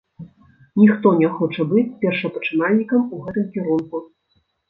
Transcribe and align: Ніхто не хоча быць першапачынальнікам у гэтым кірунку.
Ніхто 0.83 1.11
не 1.19 1.29
хоча 1.35 1.65
быць 1.73 1.91
першапачынальнікам 2.05 3.01
у 3.17 3.19
гэтым 3.27 3.45
кірунку. 3.59 3.97